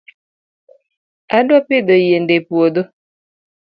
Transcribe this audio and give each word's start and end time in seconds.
Adwa 1.37 1.59
pidho 1.67 1.93
yiende 2.03 2.33
e 2.39 2.41
puodho 2.47 2.83